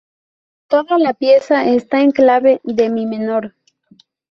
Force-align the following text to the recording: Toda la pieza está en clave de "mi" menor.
Toda 0.67 0.97
la 0.97 1.13
pieza 1.13 1.63
está 1.67 2.01
en 2.01 2.09
clave 2.09 2.59
de 2.63 2.89
"mi" 2.89 3.05
menor. 3.05 3.53